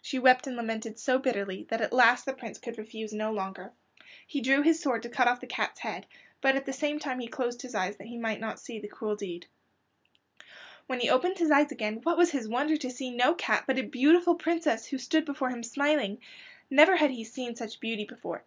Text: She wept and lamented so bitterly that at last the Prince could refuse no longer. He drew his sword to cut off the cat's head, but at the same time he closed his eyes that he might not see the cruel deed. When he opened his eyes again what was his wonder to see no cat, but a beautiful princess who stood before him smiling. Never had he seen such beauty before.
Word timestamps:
She 0.00 0.20
wept 0.20 0.46
and 0.46 0.54
lamented 0.54 1.00
so 1.00 1.18
bitterly 1.18 1.66
that 1.68 1.80
at 1.80 1.92
last 1.92 2.26
the 2.26 2.32
Prince 2.32 2.60
could 2.60 2.78
refuse 2.78 3.12
no 3.12 3.32
longer. 3.32 3.72
He 4.24 4.40
drew 4.40 4.62
his 4.62 4.78
sword 4.80 5.02
to 5.02 5.08
cut 5.08 5.26
off 5.26 5.40
the 5.40 5.48
cat's 5.48 5.80
head, 5.80 6.06
but 6.40 6.54
at 6.54 6.64
the 6.64 6.72
same 6.72 7.00
time 7.00 7.18
he 7.18 7.26
closed 7.26 7.62
his 7.62 7.74
eyes 7.74 7.96
that 7.96 8.06
he 8.06 8.16
might 8.16 8.38
not 8.38 8.60
see 8.60 8.78
the 8.78 8.86
cruel 8.86 9.16
deed. 9.16 9.46
When 10.86 11.00
he 11.00 11.10
opened 11.10 11.38
his 11.38 11.50
eyes 11.50 11.72
again 11.72 11.96
what 12.04 12.16
was 12.16 12.30
his 12.30 12.46
wonder 12.46 12.76
to 12.76 12.88
see 12.92 13.10
no 13.10 13.34
cat, 13.34 13.64
but 13.66 13.76
a 13.76 13.82
beautiful 13.82 14.36
princess 14.36 14.86
who 14.86 14.96
stood 14.98 15.24
before 15.24 15.50
him 15.50 15.64
smiling. 15.64 16.20
Never 16.70 16.94
had 16.94 17.10
he 17.10 17.24
seen 17.24 17.56
such 17.56 17.80
beauty 17.80 18.04
before. 18.04 18.44